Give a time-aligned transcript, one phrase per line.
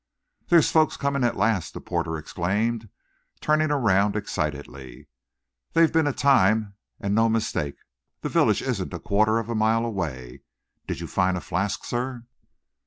[0.47, 2.89] "There's folks coming at last!" the porter exclaimed,
[3.39, 5.07] turning around excitedly.
[5.73, 7.75] "They've been a time and no mistake.
[8.21, 10.41] The village isn't a quarter of a mile away.
[10.87, 12.25] Did you find a flask, sir?"